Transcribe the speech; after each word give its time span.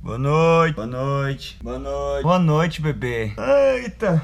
Boa 0.00 0.16
noite, 0.16 0.74
boa 0.74 0.86
noite, 0.86 1.58
boa 1.60 1.78
noite. 1.78 2.22
Boa 2.22 2.38
noite, 2.38 2.80
bebê. 2.80 3.32
Eita. 3.74 4.22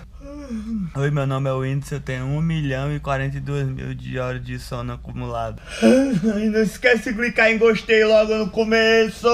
Oi, 0.95 1.11
meu 1.11 1.27
nome 1.27 1.51
é 1.51 1.53
Whindersson, 1.53 1.97
eu 1.97 2.01
tenho 2.01 2.25
1 2.27 2.41
milhão 2.41 2.95
e 2.95 3.01
42 3.01 3.67
mil 3.67 3.93
de 3.93 4.19
horas 4.19 4.43
de 4.43 4.59
sono 4.59 4.93
acumulado. 4.93 5.61
Ai, 5.83 6.45
não 6.47 6.63
esquece 6.63 7.11
de 7.11 7.19
clicar 7.19 7.51
em 7.51 7.59
gostei 7.59 8.05
logo 8.05 8.35
no 8.37 8.51
começo 8.51 9.27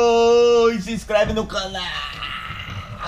e 0.72 0.80
se 0.80 0.92
inscreve 0.92 1.34
no 1.34 1.46
canal. 1.46 1.82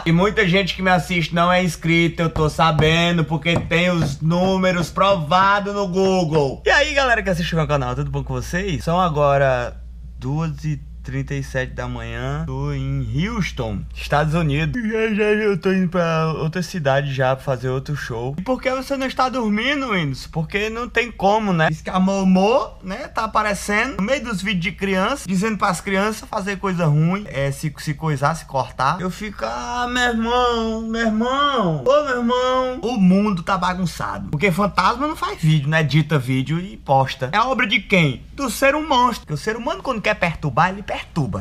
E 0.05 0.13
muita 0.13 0.47
gente 0.47 0.75
que 0.75 0.83
me 0.83 0.91
assiste 0.91 1.35
não 1.35 1.51
é 1.51 1.65
inscrita, 1.65 2.25
eu 2.25 2.31
tô 2.31 2.51
sabendo, 2.51 3.25
porque 3.25 3.59
tem 3.59 3.91
os 3.91 4.21
números 4.21 4.91
provados 4.91 5.73
no 5.73 5.89
Google. 5.89 6.63
E 6.67 6.71
aí, 6.71 6.93
galera 6.93 7.23
que 7.23 7.31
assiste 7.31 7.55
o 7.55 7.57
meu 7.57 7.67
canal, 7.67 7.95
tudo 7.95 8.11
bom 8.11 8.23
com 8.23 8.35
vocês? 8.35 8.85
São 8.85 9.01
agora 9.01 9.81
duas 10.19 10.65
e 10.65 10.81
37 11.03 11.75
da 11.75 11.89
manhã, 11.89 12.45
tô 12.47 12.73
em 12.73 13.29
Houston, 13.29 13.81
Estados 13.95 14.35
Unidos. 14.35 14.81
Já, 14.83 15.15
já, 15.15 15.25
eu 15.25 15.59
tô 15.59 15.73
indo 15.73 15.89
pra 15.89 16.33
outra 16.33 16.63
cidade 16.63 17.13
já 17.13 17.35
pra 17.35 17.45
fazer 17.45 17.69
outro 17.69 17.97
show. 17.97 18.35
E 18.39 18.43
por 18.43 18.61
que 18.61 18.71
você 18.71 18.97
não 18.97 19.07
está 19.07 19.29
dormindo, 19.29 19.93
Windows? 19.93 20.27
Porque 20.27 20.71
não 20.71 20.89
tem 20.89 21.11
como, 21.11 21.53
né? 21.53 21.69
Diz 21.69 21.81
que 21.81 21.91
a 21.91 21.99
Momô, 21.99 22.71
né, 22.83 23.09
tá 23.09 23.25
aparecendo 23.25 23.97
no 23.97 24.03
meio 24.03 24.25
dos 24.25 24.43
vídeos 24.43 24.63
de 24.63 24.73
criança, 24.73 25.25
dizendo 25.27 25.59
pras 25.59 25.81
crianças 25.81 26.29
fazer 26.29 26.57
coisa 26.57 26.87
ruim, 26.87 27.25
é, 27.29 27.51
se, 27.51 27.73
se 27.79 27.95
coisar, 27.95 28.35
se 28.35 28.45
cortar. 28.45 29.01
Eu 29.01 29.11
fico, 29.11 29.45
ah, 29.45 29.89
meu 29.91 30.03
irmão, 30.03 30.83
meu 30.83 31.07
irmão, 31.07 31.85
ô 31.85 32.05
meu 32.05 32.19
irmão, 32.19 32.81
o 32.83 32.97
mundo 32.97 33.43
tá 33.43 33.59
bagunçado. 33.59 34.29
Porque 34.31 34.51
fantasma 34.51 35.07
não 35.07 35.17
faz 35.17 35.41
vídeo, 35.41 35.69
né? 35.69 35.83
Dita 35.83 36.19
vídeo 36.19 36.61
e 36.61 36.77
posta. 36.77 37.31
É 37.33 37.41
obra 37.41 37.67
de 37.67 37.81
quem? 37.81 38.23
Do 38.35 38.49
ser 38.51 38.75
humano. 38.75 39.15
Porque 39.15 39.33
o 39.33 39.37
ser 39.37 39.57
humano, 39.57 39.83
quando 39.83 40.01
quer 40.01 40.15
perturbar, 40.15 40.71
ele 40.71 40.83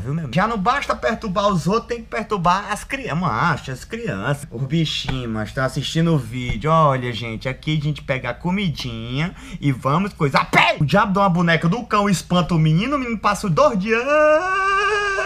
viu, 0.01 0.13
meu? 0.13 0.29
Já 0.33 0.47
não 0.47 0.57
basta 0.57 0.95
perturbar 0.95 1.47
os 1.47 1.67
outros, 1.67 1.87
tem 1.87 1.97
que 2.01 2.09
perturbar 2.09 2.71
as 2.71 2.83
crianças. 2.83 3.19
Macho, 3.19 3.71
as 3.71 3.83
crianças. 3.83 4.47
Os 4.49 4.63
bichinhos, 4.63 5.29
mas 5.29 5.49
estão 5.49 5.63
assistindo 5.63 6.13
o 6.13 6.17
vídeo. 6.17 6.71
Olha, 6.71 7.11
gente, 7.11 7.47
aqui 7.47 7.77
a 7.77 7.83
gente 7.83 8.01
pega 8.01 8.29
a 8.29 8.33
comidinha 8.33 9.35
e 9.59 9.71
vamos 9.71 10.13
coisar. 10.13 10.49
Pé! 10.49 10.77
O 10.79 10.85
diabo 10.85 11.13
dá 11.13 11.21
uma 11.21 11.29
boneca 11.29 11.67
do 11.67 11.83
cão, 11.83 12.09
espanta 12.09 12.53
o 12.53 12.59
menino, 12.59 12.95
o 12.95 12.99
menino 12.99 13.17
passa 13.17 13.49
dois 13.49 13.77
dias 13.77 14.01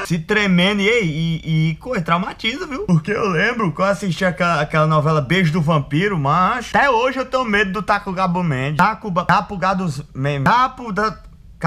se 0.06 0.20
tremendo 0.20 0.81
e, 0.81 0.88
e, 0.88 1.72
e 1.72 1.76
coisa, 1.76 2.03
traumatiza, 2.03 2.68
viu? 2.68 2.86
Porque 2.86 3.12
eu 3.12 3.28
lembro 3.28 3.72
que 3.72 3.81
eu 3.81 3.86
assisti 3.86 4.23
aquela, 4.23 4.62
aquela 4.62 4.88
novela 4.88 5.20
Beijo 5.22 5.52
do 5.52 5.62
Vampiro, 5.62 6.18
mas 6.18 6.70
até 6.73 6.90
hoje 6.90 7.18
eu 7.18 7.26
tenho 7.26 7.44
medo 7.44 7.72
do 7.72 7.81
Taco 7.81 8.12
Gabo 8.14 8.44
Mendes. 8.44 8.78
Taco, 8.78 9.12
Tapo 9.26 9.58
Gados. 9.58 10.03
Tapo 10.44 10.92
da... 10.92 11.18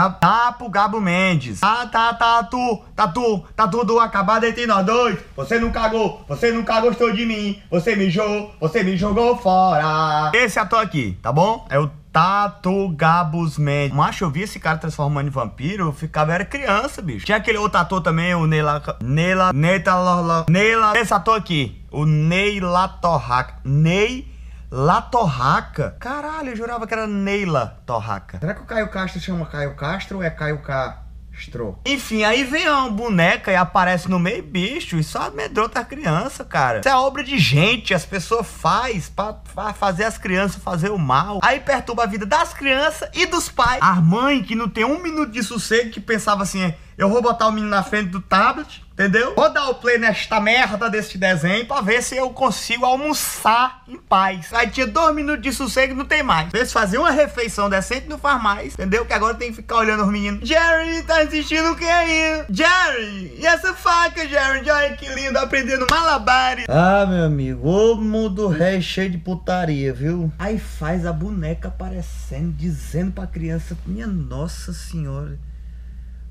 Tapo 0.06 0.68
Gabo 0.68 1.00
Mendes. 1.00 1.60
Ah, 1.62 1.88
tá, 1.90 2.12
tá, 2.12 2.42
tu, 2.44 2.82
tá 2.94 3.08
tu, 3.08 3.42
tá 3.56 3.66
tudo 3.66 3.98
acabado 3.98 4.44
entre 4.44 4.66
nós 4.66 4.84
dois. 4.84 5.18
Você 5.34 5.58
não 5.58 5.70
cagou, 5.70 6.22
você 6.28 6.52
nunca 6.52 6.80
gostou 6.80 7.12
de 7.12 7.24
mim. 7.24 7.60
Você 7.70 7.96
me 7.96 8.10
jogou, 8.10 8.54
você 8.60 8.82
me 8.82 8.96
jogou 8.96 9.36
fora. 9.38 10.30
Esse 10.34 10.58
ator 10.58 10.80
aqui, 10.80 11.18
tá 11.22 11.32
bom? 11.32 11.66
É 11.70 11.78
o 11.78 11.90
Tato 12.12 12.88
Gabos 12.90 13.58
Mendes. 13.58 13.96
Macho, 13.96 14.24
eu 14.24 14.30
vi 14.30 14.42
esse 14.42 14.58
cara 14.58 14.76
transformando 14.78 15.28
em 15.28 15.30
vampiro, 15.30 15.86
eu 15.86 15.92
ficava, 15.92 16.34
era 16.34 16.44
criança, 16.44 17.00
bicho. 17.00 17.24
Tinha 17.24 17.38
aquele 17.38 17.58
outro 17.58 17.78
ator 17.78 18.00
também, 18.00 18.34
o 18.34 18.46
Neila... 18.46 18.82
Neila... 19.02 19.52
Neila... 19.52 20.46
Neila... 20.48 20.98
Esse 20.98 21.14
ator 21.14 21.36
aqui, 21.36 21.80
o 21.90 22.04
Neila 22.04 22.88
Torraca. 22.88 23.56
Ney... 23.64 24.26
La 24.70 25.00
Torraca. 25.00 25.96
Caralho, 25.98 26.50
eu 26.50 26.56
jurava 26.56 26.86
que 26.86 26.92
era 26.92 27.06
Neila 27.06 27.80
Torraca. 27.86 28.38
Será 28.38 28.52
que 28.52 28.60
o 28.60 28.66
Caio 28.66 28.90
Castro 28.90 29.18
chama 29.18 29.46
Caio 29.46 29.74
Castro 29.74 30.18
ou 30.18 30.22
é 30.22 30.28
Caio 30.28 30.58
Castro? 30.58 31.78
Enfim, 31.86 32.22
aí 32.24 32.44
vem 32.44 32.68
uma 32.68 32.90
boneca 32.90 33.50
e 33.50 33.56
aparece 33.56 34.10
no 34.10 34.18
meio 34.18 34.42
bicho 34.42 34.98
e 34.98 35.02
só 35.02 35.28
amedronta 35.28 35.80
a 35.80 35.84
criança, 35.84 36.44
cara. 36.44 36.80
Isso 36.80 36.88
é 36.88 36.94
obra 36.94 37.24
de 37.24 37.38
gente, 37.38 37.94
as 37.94 38.04
pessoas 38.04 38.46
faz 38.46 39.08
pra, 39.08 39.32
pra 39.32 39.72
fazer 39.72 40.04
as 40.04 40.18
crianças 40.18 40.62
fazer 40.62 40.90
o 40.90 40.98
mal. 40.98 41.38
Aí 41.42 41.60
perturba 41.60 42.02
a 42.02 42.06
vida 42.06 42.26
das 42.26 42.52
crianças 42.52 43.08
e 43.14 43.24
dos 43.24 43.48
pais. 43.48 43.78
A 43.80 43.94
mãe 43.94 44.42
que 44.42 44.54
não 44.54 44.68
tem 44.68 44.84
um 44.84 45.02
minuto 45.02 45.30
de 45.32 45.42
sossego 45.42 45.90
que 45.90 46.00
pensava 46.00 46.42
assim, 46.42 46.74
eu 46.98 47.08
vou 47.08 47.22
botar 47.22 47.46
o 47.46 47.52
menino 47.52 47.70
na 47.70 47.82
frente 47.82 48.10
do 48.10 48.20
tablet 48.20 48.82
Entendeu? 48.98 49.32
Vou 49.36 49.48
dar 49.48 49.68
o 49.68 49.76
play 49.76 49.96
nesta 49.96 50.40
merda 50.40 50.90
desse 50.90 51.16
desenho 51.16 51.64
pra 51.66 51.80
ver 51.80 52.02
se 52.02 52.16
eu 52.16 52.30
consigo 52.30 52.84
almoçar 52.84 53.84
em 53.86 53.96
paz. 53.96 54.52
Aí 54.52 54.68
tinha 54.70 54.88
dois 54.88 55.14
minutos 55.14 55.40
de 55.40 55.52
sossego 55.52 55.92
e 55.92 55.96
não 55.96 56.04
tem 56.04 56.20
mais. 56.20 56.50
Se 56.50 56.72
fazer 56.72 56.98
uma 56.98 57.12
refeição 57.12 57.70
decente 57.70 58.08
não 58.08 58.18
faz 58.18 58.42
mais. 58.42 58.74
Entendeu? 58.74 59.06
Que 59.06 59.12
agora 59.12 59.36
tem 59.36 59.50
que 59.50 59.56
ficar 59.58 59.76
olhando 59.76 60.02
os 60.02 60.10
meninos. 60.10 60.48
Jerry, 60.48 61.04
tá 61.04 61.20
assistindo 61.20 61.70
o 61.70 61.76
que 61.76 61.84
aí? 61.84 62.44
Jerry, 62.50 63.38
e 63.38 63.46
essa 63.46 63.72
faca, 63.72 64.26
Jerry? 64.26 64.68
Olha 64.68 64.96
que 64.96 65.08
lindo, 65.14 65.38
aprendendo 65.38 65.86
malabares. 65.88 66.64
Ah, 66.68 67.06
meu 67.06 67.22
amigo, 67.22 67.68
o 67.68 67.94
mundo 67.94 68.48
ré 68.48 68.80
cheio 68.80 69.10
de 69.10 69.18
putaria, 69.18 69.94
viu? 69.94 70.32
Aí 70.36 70.58
faz 70.58 71.06
a 71.06 71.12
boneca 71.12 71.68
aparecendo, 71.68 72.52
dizendo 72.52 73.12
pra 73.12 73.28
criança, 73.28 73.78
minha 73.86 74.08
nossa 74.08 74.72
senhora. 74.72 75.38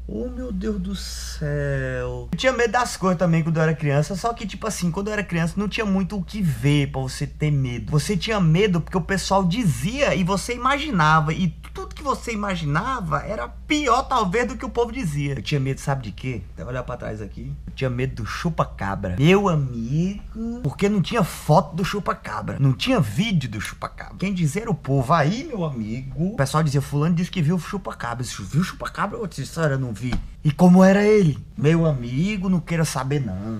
Oh 0.09 0.29
meu 0.29 0.53
Deus 0.53 0.79
do 0.79 0.95
céu. 0.95 2.29
Eu 2.31 2.37
tinha 2.37 2.53
medo 2.53 2.71
das 2.71 2.95
coisas 2.95 3.19
também 3.19 3.43
quando 3.43 3.57
eu 3.57 3.63
era 3.63 3.75
criança. 3.75 4.15
Só 4.15 4.33
que, 4.33 4.47
tipo 4.47 4.65
assim, 4.65 4.89
quando 4.89 5.07
eu 5.07 5.13
era 5.13 5.23
criança, 5.23 5.55
não 5.57 5.67
tinha 5.67 5.85
muito 5.85 6.15
o 6.15 6.23
que 6.23 6.41
ver 6.41 6.91
pra 6.91 7.01
você 7.01 7.27
ter 7.27 7.51
medo. 7.51 7.91
Você 7.91 8.15
tinha 8.15 8.39
medo 8.39 8.79
porque 8.79 8.97
o 8.97 9.01
pessoal 9.01 9.43
dizia 9.43 10.15
e 10.15 10.23
você 10.23 10.53
imaginava. 10.53 11.33
E 11.33 11.53
que 11.97 12.03
você 12.03 12.31
imaginava 12.31 13.23
era 13.23 13.47
pior, 13.47 14.03
talvez, 14.03 14.47
do 14.47 14.55
que 14.55 14.65
o 14.65 14.69
povo 14.69 14.91
dizia. 14.91 15.33
Eu 15.33 15.41
tinha 15.41 15.59
medo, 15.59 15.81
sabe 15.81 16.03
de 16.03 16.11
quê? 16.11 16.41
Até 16.53 16.63
olhar 16.63 16.83
pra 16.83 16.95
trás 16.95 17.21
aqui. 17.21 17.51
Eu 17.65 17.73
tinha 17.73 17.89
medo 17.89 18.23
do 18.23 18.25
chupa-cabra. 18.25 19.15
Meu 19.17 19.49
amigo. 19.49 20.61
Porque 20.63 20.87
não 20.87 21.01
tinha 21.01 21.23
foto 21.23 21.75
do 21.75 21.83
chupa-cabra. 21.83 22.57
Não 22.59 22.73
tinha 22.73 22.99
vídeo 22.99 23.49
do 23.49 23.59
chupa-cabra. 23.59 24.15
Quem 24.19 24.33
dizia 24.33 24.61
era 24.61 24.71
o 24.71 24.75
povo. 24.75 25.11
Aí, 25.13 25.43
meu 25.43 25.65
amigo. 25.65 26.33
O 26.33 26.37
pessoal 26.37 26.63
dizia: 26.63 26.81
Fulano 26.81 27.15
disse 27.15 27.31
que 27.31 27.41
viu 27.41 27.55
o 27.55 27.59
chupa-cabra. 27.59 28.23
Viu 28.23 28.61
o 28.61 28.63
chupa-cabra? 28.63 29.17
Outra 29.17 29.41
história, 29.41 29.77
não 29.77 29.91
vi. 29.91 30.13
E 30.43 30.51
como 30.51 30.83
era 30.83 31.03
ele? 31.03 31.37
Meu 31.57 31.85
amigo, 31.85 32.47
não 32.47 32.59
queira 32.59 32.85
saber 32.85 33.19
não. 33.19 33.59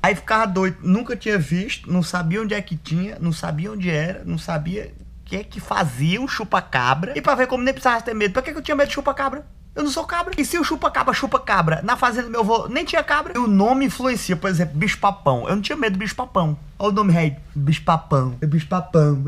Aí 0.00 0.14
ficava 0.14 0.46
doido, 0.46 0.78
nunca 0.82 1.16
tinha 1.16 1.38
visto, 1.38 1.92
não 1.92 2.02
sabia 2.02 2.40
onde 2.40 2.54
é 2.54 2.62
que 2.62 2.76
tinha, 2.76 3.18
não 3.20 3.32
sabia 3.32 3.72
onde 3.72 3.90
era, 3.90 4.22
não 4.24 4.38
sabia 4.38 4.94
que 5.28 5.36
é 5.36 5.44
que 5.44 5.60
fazia 5.60 6.20
um 6.20 6.26
chupa-cabra. 6.26 7.12
E 7.14 7.20
pra 7.20 7.34
ver 7.34 7.46
como 7.46 7.62
nem 7.62 7.74
precisava 7.74 8.00
ter 8.00 8.14
medo, 8.14 8.32
pra 8.32 8.40
que, 8.40 8.50
que 8.50 8.58
eu 8.58 8.62
tinha 8.62 8.74
medo 8.74 8.88
de 8.88 8.94
chupa-cabra? 8.94 9.46
Eu 9.74 9.84
não 9.84 9.90
sou 9.90 10.04
cabra. 10.04 10.34
E 10.36 10.44
se 10.44 10.58
o 10.58 10.64
chupa-cabra, 10.64 11.14
chupa-cabra, 11.14 11.80
na 11.84 11.96
fazenda 11.96 12.24
do 12.24 12.30
meu 12.32 12.40
avô 12.40 12.66
nem 12.66 12.84
tinha 12.84 13.04
cabra, 13.04 13.34
e 13.36 13.38
o 13.38 13.46
nome 13.46 13.84
influencia, 13.84 14.34
por 14.34 14.50
exemplo, 14.50 14.76
bicho-papão. 14.76 15.46
Eu 15.46 15.54
não 15.54 15.62
tinha 15.62 15.76
medo 15.76 15.92
do 15.92 15.98
bicho-papão. 16.00 16.58
Olha 16.78 16.90
o 16.90 16.94
nome 16.94 17.12
rei, 17.12 17.36
bicho-papão. 17.54 18.34
É 18.40 18.46
bicho-papão. 18.46 19.22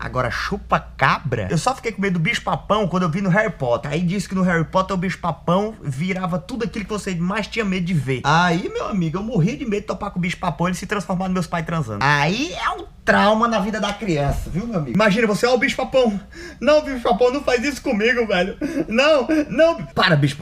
Agora, 0.00 0.30
chupa-cabra, 0.30 1.48
eu 1.50 1.58
só 1.58 1.74
fiquei 1.74 1.92
com 1.92 2.00
medo 2.00 2.14
do 2.14 2.20
bicho-papão 2.20 2.86
quando 2.86 3.02
eu 3.02 3.10
vi 3.10 3.20
no 3.20 3.28
Harry 3.28 3.52
Potter. 3.52 3.90
Aí 3.90 4.00
disse 4.00 4.28
que 4.28 4.34
no 4.34 4.42
Harry 4.42 4.64
Potter 4.64 4.94
o 4.94 4.98
bicho-papão 4.98 5.74
virava 5.82 6.38
tudo 6.38 6.64
aquilo 6.64 6.84
que 6.84 6.90
você 6.90 7.14
mais 7.14 7.46
tinha 7.46 7.64
medo 7.64 7.84
de 7.84 7.94
ver. 7.94 8.22
Aí, 8.24 8.70
meu 8.72 8.86
amigo, 8.88 9.18
eu 9.18 9.22
morri 9.22 9.56
de 9.56 9.64
medo 9.66 9.82
de 9.82 9.88
topar 9.88 10.10
com 10.10 10.18
o 10.18 10.22
bicho-papão 10.22 10.68
e 10.68 10.70
ele 10.70 10.76
se 10.76 10.86
transformar 10.86 11.24
nos 11.24 11.34
meus 11.34 11.46
pais 11.46 11.66
transando. 11.66 12.02
Aí 12.02 12.52
é 12.52 12.70
um 12.70 12.86
trauma 13.04 13.48
na 13.48 13.58
vida 13.58 13.80
da 13.80 13.92
criança, 13.92 14.48
viu, 14.48 14.66
meu 14.66 14.78
amigo? 14.78 14.94
Imagina 14.94 15.26
você, 15.26 15.46
ó, 15.46 15.54
o 15.54 15.58
bicho-papão. 15.58 16.20
Não, 16.60 16.82
bicho-papão, 16.82 17.32
não 17.32 17.42
faz 17.42 17.64
isso 17.64 17.82
comigo, 17.82 18.26
velho. 18.26 18.56
Não, 18.88 19.26
não. 19.48 19.84
Para, 19.86 20.16
bicho. 20.16 20.38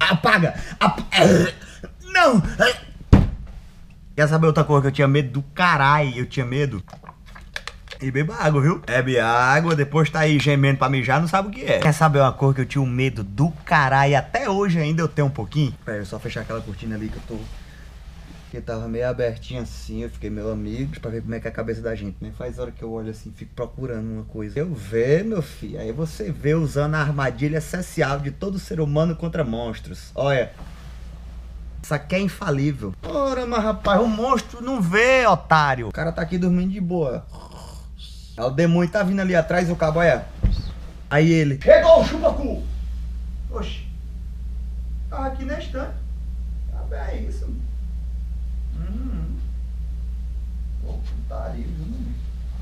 Apaga. 0.00 0.54
Apaga. 0.80 1.54
Não. 2.12 2.42
Quer 4.16 4.28
saber 4.28 4.46
outra 4.46 4.64
coisa 4.64 4.82
que 4.82 4.88
eu 4.88 4.92
tinha 4.92 5.08
medo 5.08 5.30
do 5.30 5.42
caralho? 5.54 6.16
Eu 6.16 6.26
tinha 6.26 6.46
medo. 6.46 6.82
E 8.00 8.10
beba 8.10 8.34
água, 8.38 8.60
viu? 8.60 8.82
Bebe 8.84 9.18
água, 9.18 9.74
depois 9.74 10.10
tá 10.10 10.20
aí 10.20 10.38
gemendo 10.38 10.78
pra 10.78 10.88
mijar, 10.88 11.20
não 11.20 11.28
sabe 11.28 11.48
o 11.48 11.50
que 11.50 11.64
é. 11.64 11.78
Quer 11.78 11.92
saber 11.92 12.20
uma 12.20 12.32
coisa 12.32 12.56
que 12.56 12.60
eu 12.60 12.66
tinha 12.66 12.82
um 12.82 12.86
medo 12.86 13.22
do 13.22 13.50
caralho? 13.64 14.18
Até 14.18 14.48
hoje 14.48 14.78
ainda 14.78 15.00
eu 15.00 15.08
tenho 15.08 15.28
um 15.28 15.30
pouquinho. 15.30 15.74
Pera, 15.84 15.98
eu 15.98 16.06
só 16.06 16.18
fechar 16.18 16.42
aquela 16.42 16.60
cortina 16.60 16.96
ali 16.96 17.08
que 17.08 17.16
eu 17.16 17.22
tô. 17.26 17.38
Que 18.54 18.60
tava 18.60 18.86
meio 18.86 19.08
abertinha 19.08 19.62
assim, 19.62 20.04
eu 20.04 20.10
fiquei 20.10 20.30
meu 20.30 20.52
amigo, 20.52 21.00
pra 21.00 21.10
ver 21.10 21.22
como 21.22 21.34
é 21.34 21.40
que 21.40 21.48
é 21.48 21.50
a 21.50 21.52
cabeça 21.52 21.82
da 21.82 21.92
gente, 21.92 22.18
né? 22.20 22.30
Faz 22.38 22.56
hora 22.56 22.70
que 22.70 22.84
eu 22.84 22.92
olho 22.92 23.10
assim, 23.10 23.32
fico 23.32 23.52
procurando 23.52 24.08
uma 24.08 24.22
coisa. 24.26 24.56
Eu 24.56 24.72
ver, 24.72 25.24
meu 25.24 25.42
filho, 25.42 25.80
aí 25.80 25.90
você 25.90 26.30
vê 26.30 26.54
usando 26.54 26.94
a 26.94 27.00
armadilha 27.00 27.58
essencial 27.58 28.20
de 28.20 28.30
todo 28.30 28.56
ser 28.60 28.78
humano 28.78 29.16
contra 29.16 29.42
monstros. 29.42 30.12
Olha, 30.14 30.52
isso 31.82 31.92
aqui 31.92 32.14
é 32.14 32.20
infalível. 32.20 32.94
Ora, 33.02 33.44
mas 33.44 33.64
rapaz, 33.64 34.00
o 34.00 34.06
monstro 34.06 34.62
não 34.62 34.80
vê, 34.80 35.26
otário. 35.26 35.88
O 35.88 35.92
cara 35.92 36.12
tá 36.12 36.22
aqui 36.22 36.38
dormindo 36.38 36.70
de 36.70 36.80
boa. 36.80 37.26
Aí 38.36 38.44
o 38.44 38.50
demônio 38.50 38.88
tá 38.88 39.02
vindo 39.02 39.18
ali 39.18 39.34
atrás, 39.34 39.68
o 39.68 39.74
cabo 39.74 40.00
é. 40.00 40.24
Aí 41.10 41.28
ele. 41.28 41.60
Chegou 41.60 42.04
chupacu! 42.04 42.62
Oxi. 43.50 43.84
Tava 45.10 45.26
aqui 45.26 45.44
na 45.44 45.58
estante. 45.58 45.96
Ah, 46.72 47.10
é 47.10 47.16
isso. 47.22 47.52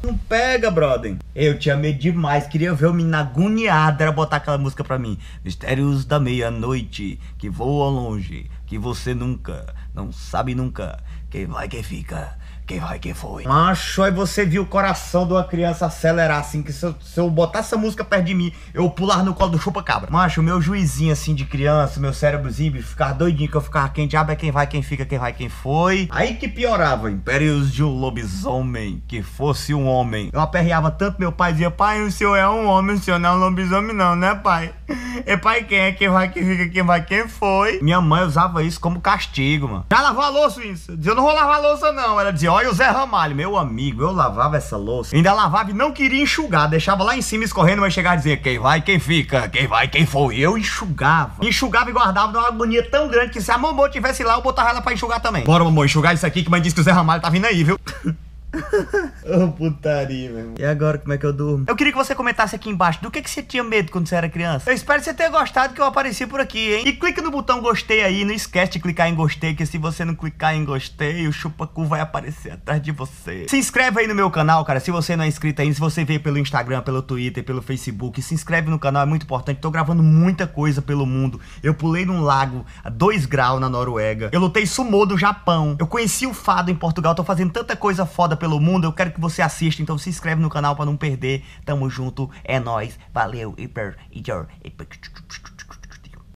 Não 0.03 0.19
pega, 0.19 0.69
brother. 0.69 1.17
Eu 1.33 1.57
tinha 1.59 1.77
medo 1.77 1.99
demais, 1.99 2.49
queria 2.49 2.75
ver 2.75 2.87
o 2.87 2.93
menino 2.93 3.17
agoniado, 3.17 4.03
era 4.03 4.11
botar 4.11 4.39
aquela 4.39 4.59
música 4.59 4.83
pra 4.83 4.99
mim. 4.99 5.17
Mistérios 5.45 6.05
da 6.05 6.19
meia-noite, 6.19 7.21
que 7.39 7.49
voam 7.49 7.91
longe, 7.91 8.51
que 8.67 8.77
você 8.77 9.15
nunca, 9.15 9.73
não 9.95 10.11
sabe 10.11 10.57
nunca, 10.57 10.99
quem 11.33 11.47
vai, 11.47 11.67
quem 11.67 11.83
fica 11.83 12.37
quem 12.65 12.79
vai, 12.79 12.99
quem 12.99 13.13
foi? 13.13 13.45
Macho, 13.45 14.03
aí 14.03 14.13
você 14.13 14.47
viu 14.47 14.63
o 14.63 14.67
coração 14.67 15.27
de 15.27 15.33
uma 15.33 15.43
criança 15.43 15.87
acelerar 15.87 16.39
assim, 16.39 16.63
que 16.63 16.73
se 16.73 16.87
eu, 16.87 16.95
se 17.03 17.19
eu 17.19 17.29
botar 17.29 17.59
essa 17.59 17.77
música 17.77 18.05
perto 18.05 18.25
de 18.25 18.35
mim, 18.35 18.53
eu 18.73 18.89
pular 18.89 19.25
no 19.25 19.35
colo 19.35 19.51
do 19.51 19.59
chupa-cabra. 19.59 20.11
Macho, 20.11 20.43
meu 20.43 20.61
juizinho 20.63 21.13
assim 21.13 21.35
de 21.35 21.45
criança, 21.45 21.99
meu 21.99 22.15
cérebrozinho, 22.15 22.83
ficar 22.83 23.13
doidinho 23.15 23.51
que 23.51 23.57
eu 23.57 23.61
ficava 23.61 23.89
quem 23.89 24.07
diabo 24.07 24.31
é 24.31 24.37
quem 24.37 24.53
vai, 24.53 24.67
quem 24.67 24.81
fica, 24.81 25.05
quem 25.05 25.19
vai, 25.19 25.33
quem 25.33 25.49
foi. 25.49 26.09
Aí 26.13 26.35
que 26.35 26.49
piorava, 26.49 27.11
impérios 27.11 27.73
de 27.73 27.83
um 27.83 27.89
lobisomem, 27.89 29.03
que 29.09 29.23
fosse 29.23 29.75
um 29.75 29.87
homem. 29.87 30.31
Eu 30.33 30.41
aperreava 30.41 30.91
tanto 30.91 31.19
meu 31.19 31.33
pai, 31.33 31.53
dizia, 31.53 31.71
pai, 31.71 32.01
o 32.01 32.13
senhor 32.13 32.37
é 32.37 32.49
um 32.49 32.67
homem, 32.67 32.95
o 32.97 33.01
senhor 33.01 33.19
não 33.19 33.31
é 33.31 33.33
um 33.33 33.39
lobisomem 33.39 33.95
não, 33.95 34.15
né 34.15 34.35
pai? 34.37 34.73
E 35.27 35.37
pai, 35.37 35.65
quem 35.65 35.79
é, 35.79 35.93
quem 35.93 36.09
vai, 36.09 36.31
quem 36.31 36.45
fica, 36.45 36.69
quem 36.69 36.83
vai, 36.83 37.05
quem 37.05 37.29
foi? 37.29 37.81
Minha 37.83 38.01
mãe 38.01 38.25
usava 38.25 38.63
isso 38.63 38.81
como 38.81 39.01
castigo, 39.01 39.69
mano. 39.69 39.87
Já 39.91 40.01
lavou 40.01 40.23
a 40.23 40.29
louça, 40.29 40.65
isso? 40.65 40.99
Eu 41.05 41.15
não 41.15 41.22
vou 41.23 41.33
lavar 41.33 41.61
louça 41.61 41.93
não. 41.93 42.21
Ela 42.21 42.33
dizia, 42.33 42.53
olha 42.53 42.71
o 42.71 42.75
Zé 42.75 42.87
Ramalho, 42.87 43.35
meu 43.35 43.57
amigo, 43.57 44.03
eu 44.03 44.13
lavava 44.13 44.57
essa 44.57 44.77
louça, 44.77 45.15
ainda 45.15 45.33
lavava 45.33 45.71
e 45.71 45.75
não 45.75 45.93
queria 45.93 46.23
enxugar, 46.23 46.69
deixava 46.69 47.03
lá 47.05 47.17
em 47.17 47.23
cima 47.23 47.45
escorrendo, 47.45 47.81
mas 47.81 47.95
chegava 47.95 48.15
a 48.15 48.19
dizer 48.19 48.43
quem 48.43 48.59
vai, 48.59 48.81
quem 48.81 48.99
fica, 48.99 49.49
quem 49.49 49.67
vai, 49.67 49.89
quem 49.89 50.05
foi. 50.05 50.39
Eu 50.39 50.59
enxugava, 50.59 51.35
enxugava 51.41 51.89
e 51.91 51.93
guardava 51.93 52.33
numa 52.33 52.49
agonia 52.49 52.89
tão 52.91 53.09
grande 53.09 53.31
que 53.31 53.41
se 53.41 53.51
a 53.51 53.59
mamãe 53.59 53.91
tivesse 53.91 54.25
lá, 54.25 54.35
eu 54.35 54.43
botava 54.43 54.71
ela 54.71 54.83
pra 54.83 54.93
enxugar 54.93 55.21
também. 55.21 55.45
Bora, 55.45 55.65
mamãe, 55.65 55.87
enxugar 55.87 56.15
isso 56.15 56.27
aqui 56.27 56.43
que 56.43 56.51
mãe 56.51 56.61
disse 56.61 56.75
que 56.75 56.81
o 56.81 56.85
Zé 56.85 56.93
Ramalho 56.93 57.23
tá 57.23 57.31
vindo 57.31 57.47
aí, 57.47 57.63
viu? 57.63 57.79
Ô, 59.25 59.45
oh, 59.45 59.53
putaria, 59.53 60.31
meu 60.31 60.39
irmão. 60.39 60.55
E 60.59 60.65
agora, 60.65 60.99
como 60.99 61.13
é 61.13 61.19
que 61.19 61.25
eu 61.25 61.33
durmo? 61.33 61.65
Eu 61.67 61.75
queria 61.75 61.93
que 61.93 61.99
você 61.99 62.15
comentasse 62.15 62.55
aqui 62.55 62.69
embaixo 62.69 63.03
do 63.03 63.11
que, 63.11 63.23
que 63.23 63.31
você 63.31 63.43
tinha 63.43 63.65
medo 63.65 63.91
quando 63.91 64.07
você 64.07 64.15
era 64.15 64.29
criança. 64.29 64.71
Eu 64.71 64.75
espero 64.75 64.99
que 64.99 65.07
você 65.07 65.15
tenha 65.15 65.31
gostado 65.31 65.75
que 65.75 65.81
eu 65.81 65.85
apareci 65.85 66.27
por 66.27 66.41
aqui, 66.41 66.75
hein? 66.75 66.83
E 66.87 66.93
clica 66.93 67.23
no 67.23 67.31
botão 67.31 67.61
gostei 67.61 68.03
aí, 68.03 68.25
não 68.25 68.35
esquece 68.35 68.73
de 68.73 68.81
clicar 68.81 69.09
em 69.09 69.15
gostei, 69.15 69.55
que 69.55 69.65
se 69.65 69.79
você 69.79 70.05
não 70.05 70.15
clicar 70.15 70.55
em 70.55 70.65
gostei, 70.65 71.27
o 71.27 71.33
chupacu 71.33 71.85
vai 71.85 72.01
aparecer 72.01 72.53
atrás 72.53 72.83
de 72.83 72.93
você. 72.93 73.47
Se 73.49 73.57
inscreve 73.57 74.01
aí 74.01 74.07
no 74.07 74.15
meu 74.15 74.31
canal, 74.31 74.65
cara, 74.65 74.81
se 74.81 74.91
você 74.91 75.17
não 75.17 75.25
é 75.25 75.29
inscrito 75.29 75.63
ainda, 75.63 75.75
se 75.75 75.81
você 75.81 76.05
veio 76.05 76.21
pelo 76.21 76.39
Instagram, 76.39 76.83
pelo 76.83 77.03
Twitter, 77.03 77.43
pelo 77.43 77.63
Facebook, 77.63 78.21
se 78.21 78.35
inscreve 78.35 78.69
no 78.71 78.79
canal, 78.79 79.03
é 79.03 79.07
muito 79.07 79.23
importante. 79.23 79.61
Tô 79.61 79.71
gravando 79.71 80.03
muita 80.03 80.47
coisa 80.47 80.83
pelo 80.83 81.07
mundo. 81.07 81.41
Eu 81.63 81.75
pulei 81.75 82.05
num 82.05 82.21
lago 82.21 82.67
a 82.85 82.91
2 82.91 83.27
graus 83.27 83.61
na 83.61 83.69
Noruega. 83.69 84.31
Eu 84.33 84.41
lutei 84.41 84.67
sumô 84.67 85.07
do 85.07 85.17
Japão. 85.17 85.77
Eu 85.79 85.87
conheci 85.87 86.27
o 86.27 86.35
fado 86.35 86.71
em 86.71 86.75
Portugal. 86.75 87.15
Tô 87.15 87.25
fazendo 87.25 87.53
tanta 87.53 87.75
coisa 87.75 88.05
foda 88.05 88.37
pelo 88.43 88.59
mundo. 88.59 88.85
Eu 88.85 88.93
quero 88.93 89.13
que 89.13 89.21
você 89.21 89.41
assista, 89.41 89.81
então 89.81 89.97
se 89.97 90.11
inscreve 90.11 90.43
no 90.43 90.51
canal 90.51 90.75
para 90.75 90.85
não 90.85 90.97
perder. 90.97 91.45
Tamo 91.65 91.89
junto, 91.89 92.29
é 92.43 92.59
nóis, 92.59 92.99
valeu, 93.15 93.55
hiper, 93.57 93.97
hiper, 94.11 94.49
hiper. 94.65 94.89